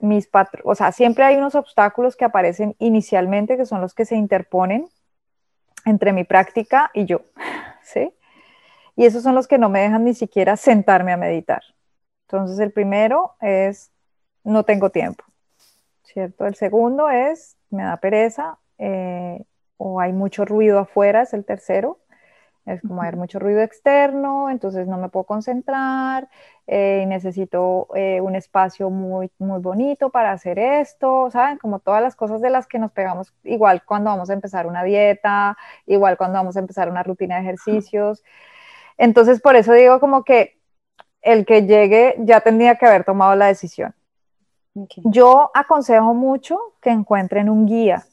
[0.00, 4.04] mis patrones, o sea, siempre hay unos obstáculos que aparecen inicialmente que son los que
[4.04, 4.88] se interponen
[5.84, 7.22] entre mi práctica y yo,
[7.82, 8.12] ¿sí?
[8.96, 11.62] Y esos son los que no me dejan ni siquiera sentarme a meditar.
[12.26, 13.90] Entonces, el primero es,
[14.44, 15.24] no tengo tiempo,
[16.02, 16.46] ¿cierto?
[16.46, 19.44] El segundo es, me da pereza eh,
[19.76, 21.98] o hay mucho ruido afuera, es el tercero.
[22.66, 26.28] Es como hay mucho ruido externo, entonces no me puedo concentrar
[26.66, 31.58] eh, y necesito eh, un espacio muy, muy bonito para hacer esto, ¿saben?
[31.58, 34.84] Como todas las cosas de las que nos pegamos, igual cuando vamos a empezar una
[34.84, 38.22] dieta, igual cuando vamos a empezar una rutina de ejercicios.
[38.98, 40.60] Entonces, por eso digo como que
[41.22, 43.94] el que llegue ya tendría que haber tomado la decisión.
[45.04, 48.06] Yo aconsejo mucho que encuentren un guía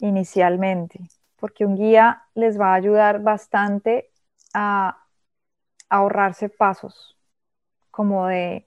[0.00, 1.00] inicialmente,
[1.38, 4.10] porque un guía les va a ayudar bastante
[4.54, 5.04] a,
[5.90, 7.16] ahorrarse pasos
[7.90, 8.66] como de,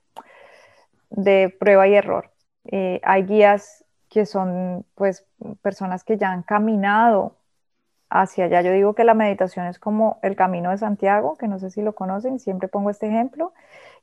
[1.12, 2.32] de prueba y error.
[2.66, 5.26] Eh, hay guías que son pues
[5.62, 7.38] personas que ya han caminado
[8.10, 8.62] hacia allá.
[8.62, 11.82] Yo digo que la meditación es como el camino de Santiago, que no sé si
[11.82, 13.54] lo conocen, siempre pongo este ejemplo.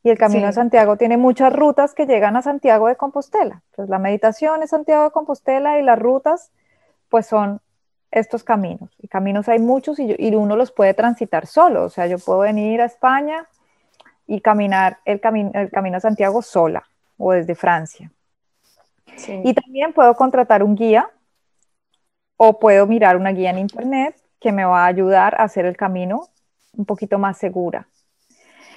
[0.03, 3.63] Y el camino de Santiago tiene muchas rutas que llegan a Santiago de Compostela.
[3.71, 6.53] Entonces la meditación es Santiago de Compostela y las rutas
[7.11, 7.61] pues son
[8.11, 8.91] estos caminos.
[8.99, 11.85] Y caminos hay muchos y, uno los puede transitar solo.
[11.85, 13.47] O sea, yo puedo venir a España
[14.27, 15.21] y caminar el,
[15.55, 16.85] el camino a Santiago sola
[17.17, 18.11] o desde Francia.
[19.45, 21.11] Y también puedo contratar un guía
[22.37, 25.77] o puedo mirar una guía en internet que me va a ayudar a hacer el
[25.77, 26.29] camino
[26.77, 27.89] un poquito más segura.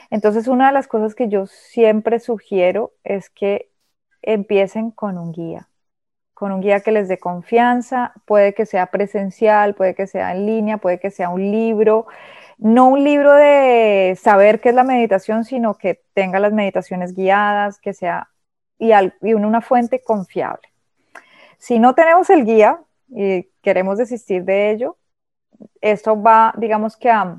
[0.10, 3.70] Entonces, una de las cosas que yo siempre sugiero es que
[4.22, 5.70] empiecen con un guía,
[6.42, 10.48] con un guía que les dé confianza, puede que sea presencial, puede que sea en
[10.48, 12.08] línea, puede que sea un libro,
[12.58, 17.78] no un libro de saber qué es la meditación, sino que tenga las meditaciones guiadas,
[17.80, 18.30] que sea
[18.80, 18.92] y,
[19.36, 20.68] una fuente confiable.
[21.60, 24.98] Si no tenemos el guía, y queremos desistir de ello,
[25.80, 27.38] esto va, digamos que a,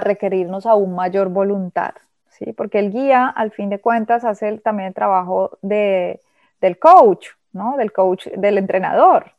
[0.00, 1.94] requerirnos aún mayor voluntad,
[2.28, 2.52] ¿sí?
[2.52, 6.20] Porque el guía, al fin de cuentas, hace también el trabajo de,
[6.60, 7.30] del coach,
[7.76, 9.32] Del coach, del entrenador.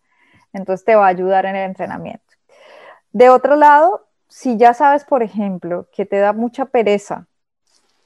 [0.53, 2.23] Entonces te va a ayudar en el entrenamiento.
[3.11, 7.27] De otro lado, si ya sabes, por ejemplo, que te da mucha pereza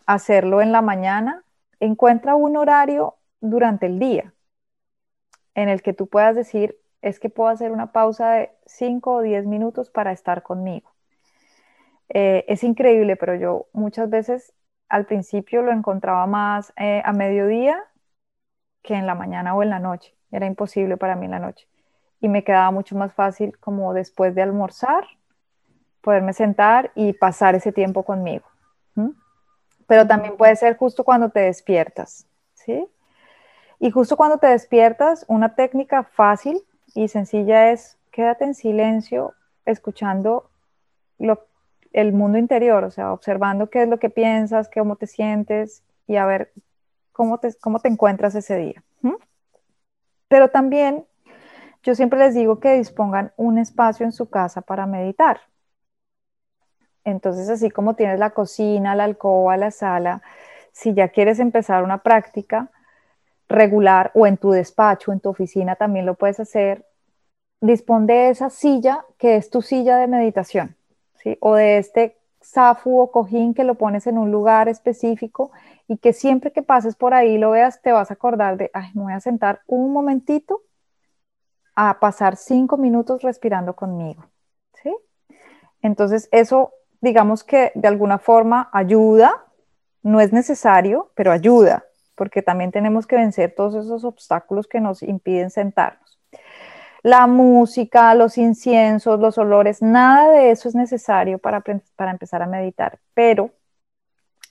[0.06, 1.44] hacerlo en la mañana,
[1.80, 4.34] encuentra un horario durante el día
[5.56, 9.22] en el que tú puedas decir, es que puedo hacer una pausa de 5 o
[9.22, 10.92] 10 minutos para estar conmigo.
[12.10, 14.54] Eh, es increíble, pero yo muchas veces
[14.90, 17.82] al principio lo encontraba más eh, a mediodía
[18.82, 20.16] que en la mañana o en la noche.
[20.32, 21.68] Era imposible para mí en la noche.
[22.20, 25.06] Y me quedaba mucho más fácil como después de almorzar,
[26.02, 28.46] poderme sentar y pasar ese tiempo conmigo.
[29.88, 32.88] Pero también puede ser justo cuando te despiertas, ¿sí?
[33.80, 36.62] Y justo cuando te despiertas, una técnica fácil
[36.94, 39.34] y sencilla es quédate en silencio
[39.66, 40.50] escuchando
[41.94, 46.16] el mundo interior, o sea, observando qué es lo que piensas, cómo te sientes y
[46.16, 46.54] a ver
[47.12, 48.84] cómo te, cómo te encuentras ese día.
[50.28, 51.06] Pero también
[51.84, 55.42] yo siempre les digo que dispongan un espacio en su casa para meditar.
[57.04, 60.22] Entonces, así como tienes la cocina, la alcoba, la sala,
[60.72, 62.70] si ya quieres empezar una práctica
[63.50, 66.86] regular o en tu despacho, en tu oficina también lo puedes hacer,
[67.60, 70.76] dispón de esa silla que es tu silla de meditación,
[71.16, 71.38] ¿sí?
[71.42, 75.52] O de este zafu o cojín que lo pones en un lugar específico
[75.88, 78.92] y que siempre que pases por ahí lo veas, te vas a acordar de, ay,
[78.94, 80.62] me voy a sentar un momentito
[81.76, 84.26] a pasar cinco minutos respirando conmigo,
[84.82, 84.96] ¿sí?
[85.82, 89.46] Entonces, eso, digamos que de alguna forma ayuda,
[90.04, 95.04] no es necesario, pero ayuda, porque también tenemos que vencer todos esos obstáculos que nos
[95.04, 96.11] impiden sentarnos.
[97.04, 101.64] La música, los inciensos, los olores, nada de eso es necesario para,
[101.96, 103.52] para empezar a meditar, pero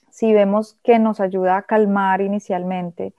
[0.09, 3.13] si vemos que nos ayuda a calmar inicialmente,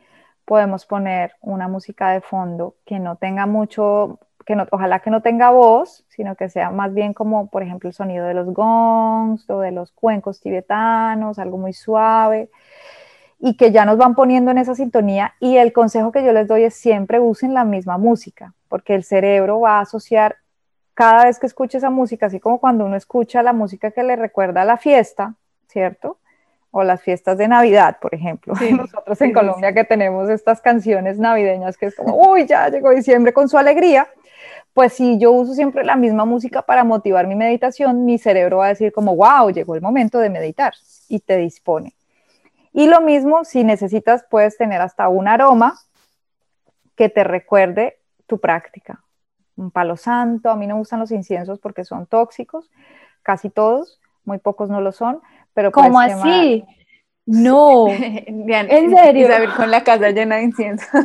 [0.44, 5.22] podemos poner una música de fondo que no tenga mucho, que no, ojalá que no
[5.22, 9.48] tenga voz, sino que sea más bien como, por ejemplo, el sonido de los gongs
[9.48, 12.50] o de los cuencos tibetanos, algo muy suave,
[13.44, 15.34] y que ya nos van poniendo en esa sintonía.
[15.40, 19.02] Y el consejo que yo les doy es siempre usen la misma música, porque el
[19.02, 20.36] cerebro va a asociar
[20.94, 24.14] cada vez que escuche esa música, así como cuando uno escucha la música que le
[24.14, 25.34] recuerda a la fiesta,
[25.66, 26.18] ¿cierto?
[26.74, 28.54] o las fiestas de Navidad, por ejemplo.
[28.76, 33.34] Nosotros en Colombia que tenemos estas canciones navideñas que es como, uy, ya llegó diciembre
[33.34, 34.08] con su alegría,
[34.72, 38.66] pues si yo uso siempre la misma música para motivar mi meditación, mi cerebro va
[38.66, 40.72] a decir como, wow, llegó el momento de meditar
[41.08, 41.92] y te dispone.
[42.72, 45.78] Y lo mismo, si necesitas, puedes tener hasta un aroma
[46.96, 49.02] que te recuerde tu práctica.
[49.56, 52.70] Un palo santo, a mí no me gustan los inciensos porque son tóxicos,
[53.22, 55.20] casi todos, muy pocos no lo son,
[55.52, 56.64] pero ¿Cómo así?
[57.24, 59.26] No, en serio.
[59.26, 60.86] Isabel con la casa llena de incienso.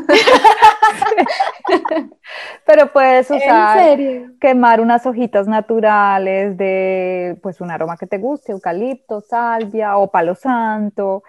[2.65, 3.99] Pero puedes usar,
[4.39, 10.35] quemar unas hojitas naturales de, pues, un aroma que te guste, eucalipto, salvia o palo
[10.35, 11.23] santo,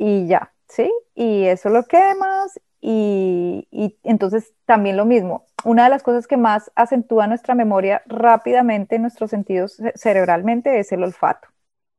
[0.00, 0.90] y ya, ¿sí?
[1.14, 5.44] Y eso lo quemas y, y, entonces también lo mismo.
[5.62, 10.90] Una de las cosas que más acentúa nuestra memoria rápidamente en nuestros sentidos cerebralmente es
[10.92, 11.48] el olfato.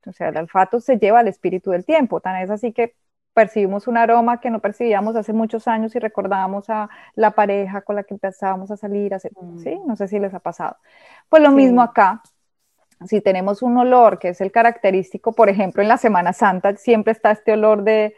[0.07, 2.21] O sea, el olfato se lleva al espíritu del tiempo.
[2.21, 2.95] Tan es así que
[3.35, 7.95] percibimos un aroma que no percibíamos hace muchos años y recordábamos a la pareja con
[7.95, 9.13] la que empezábamos a salir.
[9.19, 9.29] ¿sí?
[9.75, 9.87] Mm.
[9.87, 10.77] No sé si les ha pasado.
[11.29, 12.23] Pues lo mismo acá.
[13.07, 17.13] Si tenemos un olor que es el característico, por ejemplo, en la Semana Santa siempre
[17.13, 18.15] está este olor de,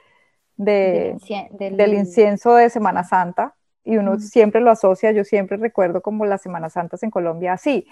[0.57, 6.41] del, incienso de Semana Santa y uno siempre lo asocia, yo siempre recuerdo como las
[6.41, 7.87] Semanas Santas en Colombia así.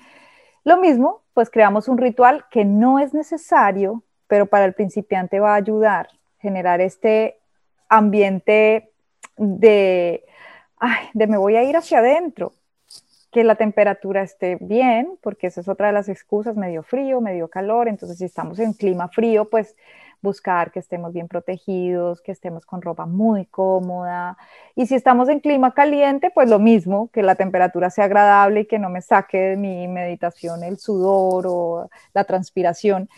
[0.64, 5.54] Lo mismo, pues creamos un ritual que no es necesario, pero para el principiante va
[5.54, 6.08] a ayudar
[6.42, 7.40] generar este
[7.88, 8.92] ambiente
[9.38, 10.26] de,
[10.78, 12.54] ay, de me voy a ir hacia adentro,
[13.32, 17.48] que la temperatura esté bien, porque esa es otra de las excusas, medio frío, medio
[17.50, 19.76] calor, entonces si estamos en clima frío, pues
[20.22, 24.38] buscar que estemos bien protegidos, que estemos con ropa muy cómoda.
[24.76, 28.66] Y si estamos en clima caliente, pues lo mismo, que la temperatura sea agradable y
[28.66, 33.10] que no me saque de mi meditación el sudor o la transpiración.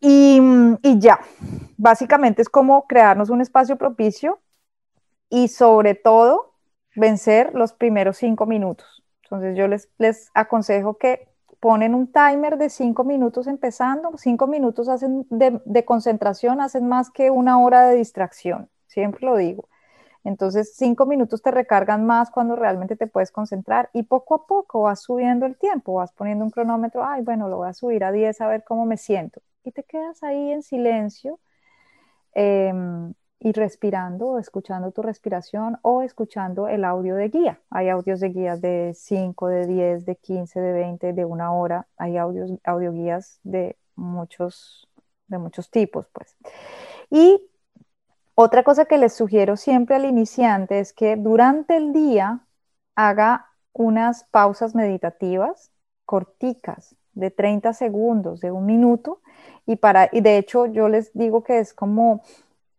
[0.00, 0.40] Y,
[0.82, 1.20] y ya,
[1.76, 4.40] básicamente es como crearnos un espacio propicio
[5.28, 6.54] y sobre todo
[6.94, 9.03] vencer los primeros cinco minutos.
[9.24, 11.28] Entonces yo les, les aconsejo que
[11.64, 17.30] ponen un timer de cinco minutos empezando, cinco minutos hacen de, concentración hacen más que
[17.30, 19.66] una hora de distracción, siempre lo digo.
[20.24, 24.82] Entonces, cinco minutos te recargan más cuando realmente te puedes concentrar y poco a poco
[24.82, 28.12] vas subiendo el tiempo, vas poniendo un cronómetro, ay, bueno, lo voy a subir a
[28.12, 29.40] 10 a ver cómo me siento.
[29.64, 31.40] Y te quedas ahí en silencio.
[32.34, 37.60] Em, y respirando escuchando tu respiración o escuchando el audio de guía.
[37.70, 41.86] Hay audios de guías de 5, de 10, de 15, de 20, de una hora.
[41.96, 44.88] Hay audios, audio guías de muchos,
[45.28, 46.36] de muchos tipos, pues.
[47.10, 47.42] Y
[48.34, 52.40] otra cosa que les sugiero siempre al iniciante es que durante el día
[52.96, 55.70] haga unas pausas meditativas
[56.04, 59.20] corticas de 30 segundos, de un minuto,
[59.66, 62.22] y para, y de hecho yo les digo que es como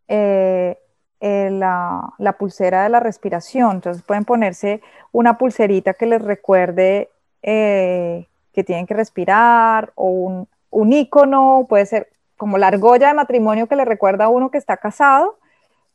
[0.08, 0.78] eh,
[1.22, 3.78] eh, la, pulsera de la respiración.
[3.78, 4.82] Entonces pueden ponerse
[5.12, 7.10] una pulserita que les recuerde
[7.41, 13.14] eh, que tienen que respirar o un, un icono, puede ser como la argolla de
[13.14, 15.38] matrimonio que le recuerda a uno que está casado,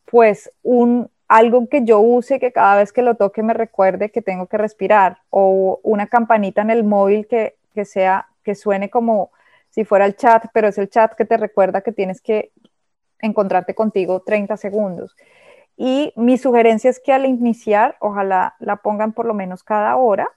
[0.07, 4.23] pues un, algo que yo use que cada vez que lo toque me recuerde que
[4.23, 9.31] tengo que respirar o una campanita en el móvil que, que sea que suene como
[9.69, 12.51] si fuera el chat, pero es el chat que te recuerda que tienes que
[13.23, 15.16] encontrarte contigo 30 segundos.
[15.77, 20.29] Y mi sugerencia es que al iniciar, ojalá la pongan por lo menos cada hora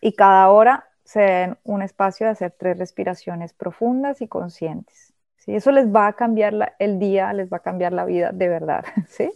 [0.00, 5.12] y cada hora se den un espacio de hacer tres respiraciones profundas y conscientes.
[5.38, 5.56] ¿sí?
[5.56, 8.84] Eso les va a cambiar el día, les va a cambiar la vida de verdad.
[9.08, 9.32] ¿sí?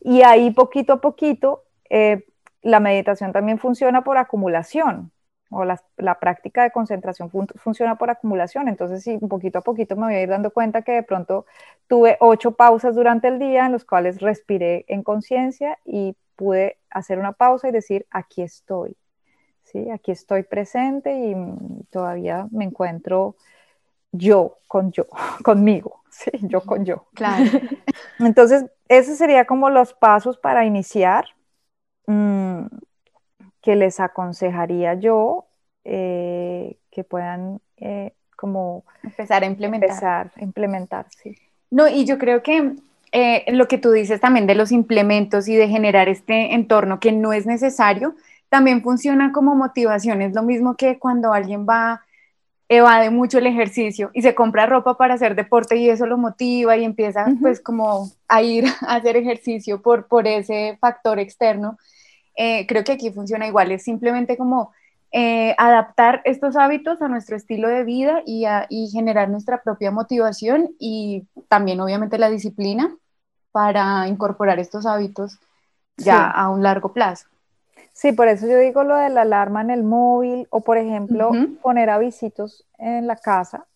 [0.00, 2.24] Y ahí poquito a poquito, eh,
[2.60, 5.10] la meditación también funciona por acumulación
[5.52, 8.68] o la, práctica de concentración funciona por acumulación.
[8.68, 11.46] Entonces, sí, poquito a poquito me voy a ir dando cuenta que de pronto
[11.86, 17.18] tuve ocho pausas durante el día en los cuales respiré en conciencia y pude hacer
[17.18, 18.96] una pausa y decir, aquí estoy.
[19.64, 19.90] ¿sí?
[19.90, 21.34] Aquí estoy presente y
[21.90, 23.36] todavía me encuentro
[24.12, 25.06] yo con yo,
[25.44, 26.30] conmigo, ¿sí?
[26.42, 27.06] yo con yo.
[27.14, 27.44] Claro.
[28.18, 31.26] Entonces, esos serían como los pasos para iniciar.
[32.06, 32.66] Mm,
[33.62, 35.46] que les aconsejaría yo
[35.84, 39.90] eh, que puedan eh, como empezar a implementar.
[39.90, 41.36] Empezar a implementar, sí.
[41.70, 42.74] No, y yo creo que
[43.12, 47.12] eh, lo que tú dices también de los implementos y de generar este entorno que
[47.12, 48.14] no es necesario,
[48.48, 50.22] también funciona como motivación.
[50.22, 52.02] Es lo mismo que cuando alguien va,
[52.68, 56.76] evade mucho el ejercicio y se compra ropa para hacer deporte y eso lo motiva
[56.76, 61.78] y empieza pues como a ir a hacer ejercicio por, por ese factor externo.
[62.36, 64.72] Eh, creo que aquí funciona igual, es simplemente como
[65.14, 68.46] eh, adaptar estos hábitos a nuestro estilo de vida y,
[68.90, 72.96] generar nuestra propia motivación y también obviamente la disciplina
[73.50, 75.38] para incorporar estos hábitos
[75.98, 77.26] ya a un largo plazo.
[77.92, 81.30] Sí, por eso yo digo lo de la alarma en el móvil o por ejemplo
[81.60, 83.66] poner avisitos en la casa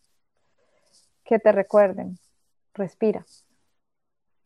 [1.23, 2.19] que te recuerden,
[2.73, 3.27] respira.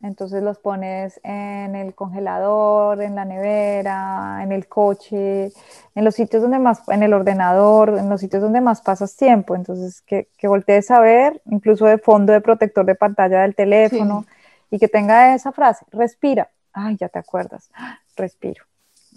[0.02, 5.52] Entonces los pones en el congelador, en la nevera, en el coche,
[5.94, 9.54] en los sitios donde más, en el ordenador, en los sitios donde más pasas tiempo.
[9.54, 14.24] Entonces que, que voltees a ver, incluso de fondo de protector de pantalla del teléfono,
[14.70, 16.48] y que tenga esa frase, respira.
[16.72, 17.70] Ay, ya te acuerdas,
[18.16, 18.64] respiro.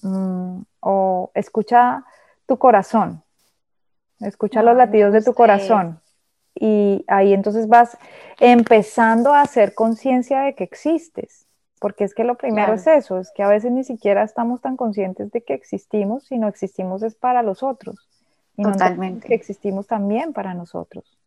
[0.01, 2.03] Mm, o escucha
[2.45, 3.23] tu corazón,
[4.19, 6.02] escucha los latidos de tu corazón
[6.65, 7.97] y ahí entonces vas
[8.39, 11.45] empezando a hacer conciencia de que existes,
[11.81, 14.77] porque es que lo primero es eso, es que a veces ni siquiera estamos tan
[14.77, 18.07] conscientes de que existimos, sino existimos es para los otros.
[18.55, 19.27] Y Totalmente.
[19.27, 21.19] que existimos también para nosotros.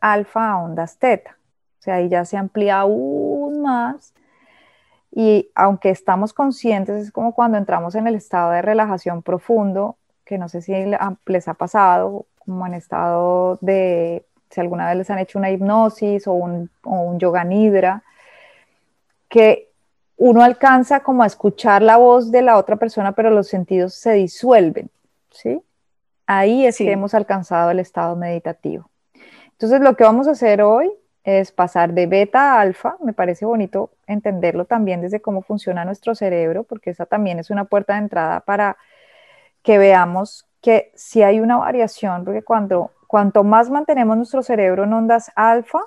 [0.00, 1.36] Alfa ondas teta.
[1.80, 4.14] O sea, ahí ya se amplía aún más.
[5.10, 10.38] Y aunque estamos conscientes, es como cuando entramos en el estado de relajación profundo, que
[10.38, 10.72] no sé si
[11.26, 14.24] les ha pasado, como en estado de
[14.54, 16.70] si alguna vez les han hecho una hipnosis o un,
[17.18, 18.04] yoga nidra,
[19.28, 19.68] que
[20.16, 24.12] uno alcanza como a escuchar la voz de la otra persona, pero los sentidos se
[24.12, 24.90] disuelven,
[25.30, 25.60] ¿sí?
[26.26, 28.88] Ahí es que hemos alcanzado el estado meditativo.
[29.50, 30.90] Entonces, lo que vamos a hacer hoy
[31.24, 32.96] es pasar de beta a alfa.
[33.02, 37.64] Me parece bonito entenderlo también desde cómo funciona nuestro cerebro, porque esa también es una
[37.64, 38.76] puerta de entrada para
[39.62, 44.92] que veamos que si hay una variación, porque cuando Cuanto más mantenemos nuestro cerebro en
[44.92, 45.80] ondas alfa,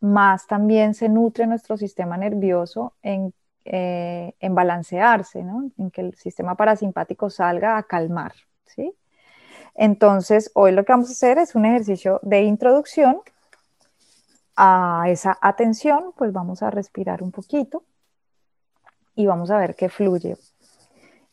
[0.00, 3.32] más también se nutre nuestro sistema nervioso en,
[3.64, 8.32] eh, balancearse, en que el sistema parasimpático salga a calmar.
[8.66, 8.94] ¿sí?
[9.74, 13.20] Entonces, hoy lo que vamos a hacer es un ejercicio de introducción
[14.56, 17.84] a esa atención, pues vamos a respirar un poquito
[19.14, 20.36] y vamos a ver qué fluye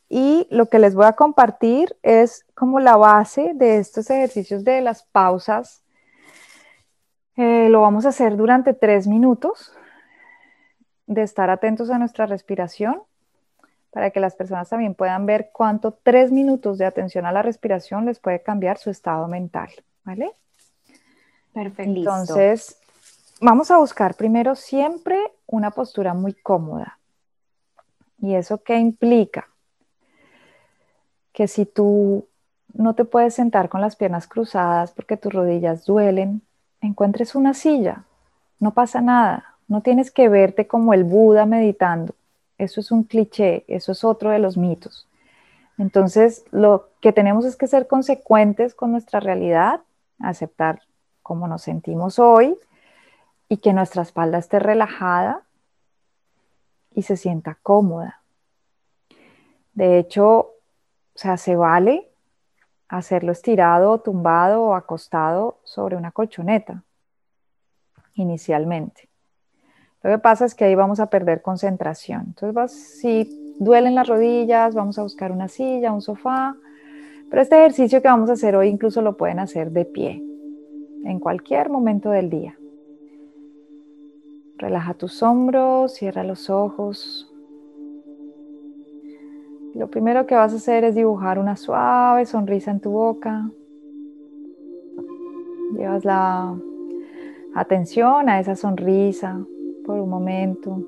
[0.10, 4.82] y lo que les voy a compartir es como la base de estos ejercicios de
[4.82, 5.84] las pausas.
[7.38, 9.72] Eh, lo vamos a hacer durante tres minutos,
[11.06, 13.02] de estar atentos a nuestra respiración,
[13.92, 18.06] para que las personas también puedan ver cuánto tres minutos de atención a la respiración
[18.06, 19.70] les puede cambiar su estado mental.
[20.04, 20.32] ¿Vale?
[21.54, 21.92] Perfecto.
[21.92, 22.80] Entonces,
[23.42, 27.00] vamos a buscar primero siempre una postura muy cómoda.
[28.20, 29.48] ¿Y eso qué implica?
[31.34, 32.28] Que si tú
[32.74, 36.42] no te puedes sentar con las piernas cruzadas porque tus rodillas duelen,
[36.82, 38.04] encuentres una silla,
[38.60, 42.14] no pasa nada, no tienes que verte como el Buda meditando,
[42.58, 45.08] eso es un cliché, eso es otro de los mitos.
[45.78, 49.82] Entonces, lo que tenemos es que ser consecuentes con nuestra realidad,
[50.20, 50.82] aceptar
[51.24, 52.58] cómo nos sentimos hoy
[53.48, 55.44] y que nuestra espalda esté relajada
[56.94, 58.22] y se sienta cómoda.
[59.74, 60.50] De hecho,
[61.20, 62.08] o sea, se vale
[62.88, 66.86] hacerlo estirado, tumbado o acostado sobre una colchoneta
[68.14, 69.10] inicialmente.
[70.02, 72.24] Lo que pasa es que ahí vamos a perder concentración.
[72.28, 76.56] Entonces, si duelen las rodillas, vamos a buscar una silla, un sofá.
[77.30, 80.24] Pero este ejercicio que vamos a hacer hoy incluso lo pueden hacer de pie,
[81.04, 82.58] en cualquier momento del día.
[84.56, 87.29] Relaja tus hombros, cierra los ojos.
[89.80, 93.50] Lo primero que vas a hacer es dibujar una suave sonrisa en tu boca.
[95.74, 96.54] Llevas la
[97.56, 99.40] atención a esa sonrisa
[99.86, 100.84] por un momento,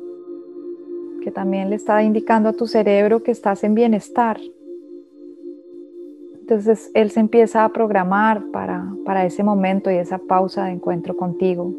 [1.23, 4.41] que también le está indicando a tu cerebro que estás en bienestar.
[6.41, 11.15] Entonces él se empieza a programar para, para ese momento y esa pausa de encuentro
[11.15, 11.73] contigo.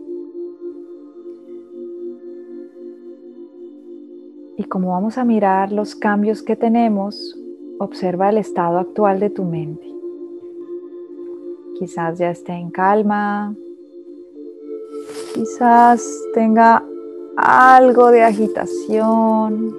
[4.73, 7.39] Como vamos a mirar los cambios que tenemos,
[7.79, 9.87] observa el estado actual de tu mente.
[11.79, 13.55] Quizás ya esté en calma,
[15.35, 16.03] quizás
[16.33, 16.83] tenga
[17.37, 19.77] algo de agitación.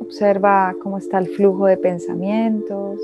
[0.00, 2.98] Observa cómo está el flujo de pensamientos.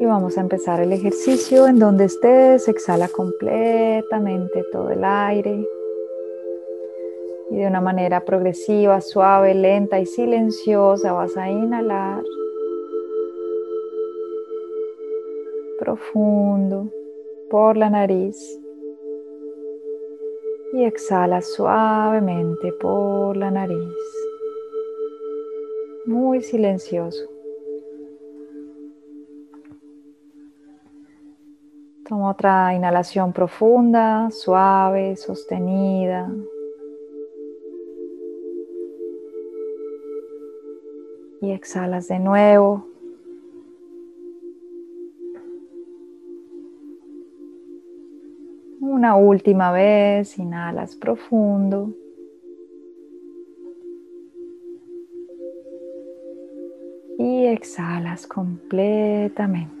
[0.00, 5.66] Y vamos a empezar el ejercicio en donde estés, exhala completamente todo el aire.
[7.50, 12.22] Y de una manera progresiva, suave, lenta y silenciosa vas a inhalar.
[15.80, 16.86] Profundo
[17.50, 18.60] por la nariz.
[20.74, 23.96] Y exhala suavemente por la nariz.
[26.04, 27.37] Muy silencioso.
[32.08, 36.32] Toma otra inhalación profunda, suave, sostenida.
[41.42, 42.86] Y exhalas de nuevo.
[48.80, 51.92] Una última vez, inhalas profundo.
[57.18, 59.77] Y exhalas completamente.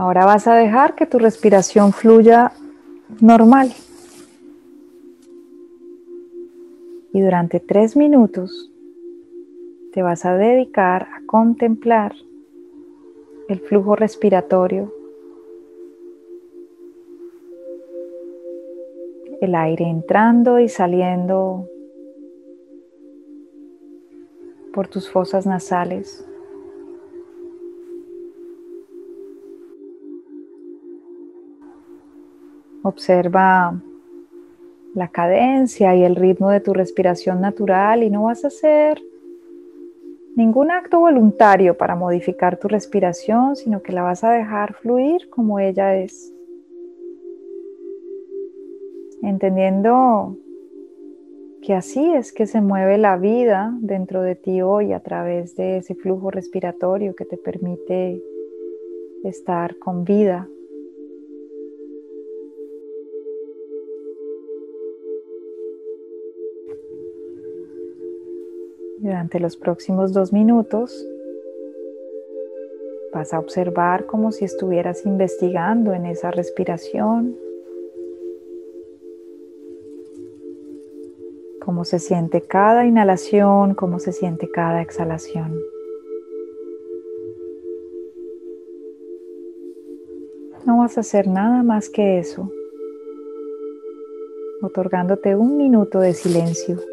[0.00, 2.52] Ahora vas a dejar que tu respiración fluya
[3.20, 3.70] normal.
[7.12, 8.72] Y durante tres minutos
[9.92, 12.14] te vas a dedicar a contemplar
[13.50, 14.90] el flujo respiratorio,
[19.42, 21.68] el aire entrando y saliendo
[24.72, 26.26] por tus fosas nasales.
[32.82, 33.80] Observa
[34.94, 39.00] la cadencia y el ritmo de tu respiración natural y no vas a hacer
[40.34, 45.58] ningún acto voluntario para modificar tu respiración, sino que la vas a dejar fluir como
[45.60, 46.32] ella es.
[49.22, 50.38] Entendiendo
[51.60, 55.76] que así es que se mueve la vida dentro de ti hoy a través de
[55.78, 58.22] ese flujo respiratorio que te permite
[59.24, 60.48] estar con vida
[69.02, 71.06] Durante los próximos dos minutos
[73.14, 77.34] vas a observar como si estuvieras investigando en esa respiración,
[81.64, 85.58] cómo se siente cada inhalación, cómo se siente cada exhalación.
[90.66, 92.52] No vas a hacer nada más que eso,
[94.60, 96.89] otorgándote un minuto de silencio.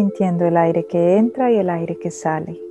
[0.00, 2.69] Sintiendo el aire que entra y el aire que sale.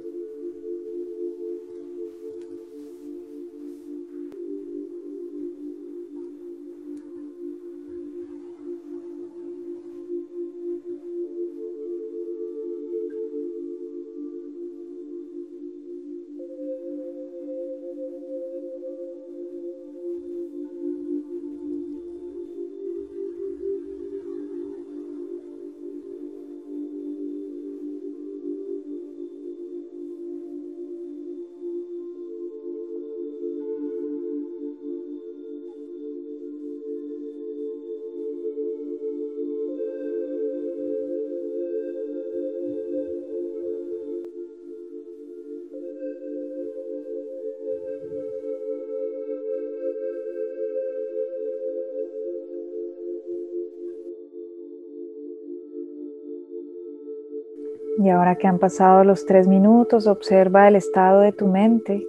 [58.02, 62.08] Y ahora que han pasado los tres minutos, observa el estado de tu mente.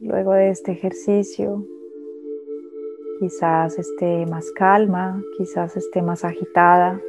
[0.00, 1.66] Luego de este ejercicio,
[3.18, 7.00] quizás esté más calma, quizás esté más agitada,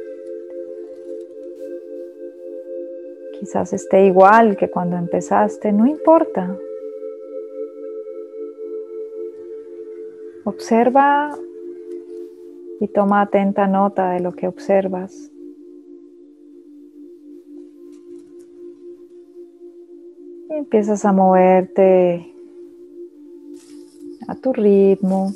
[3.38, 6.58] quizás esté igual que cuando empezaste, no importa.
[10.42, 11.38] Observa
[12.80, 15.30] y toma atenta nota de lo que observas.
[20.66, 22.34] Empiezas a moverte
[24.26, 25.32] a tu ritmo,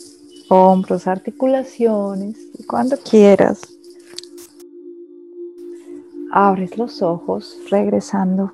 [0.49, 3.61] hombros, articulaciones, y cuando quieras.
[6.33, 8.53] Abres los ojos regresando